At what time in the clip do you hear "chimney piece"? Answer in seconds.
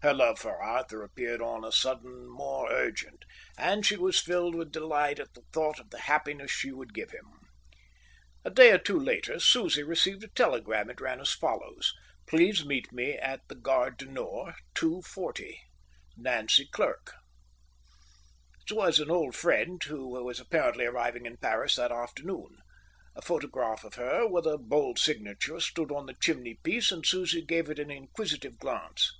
26.18-26.90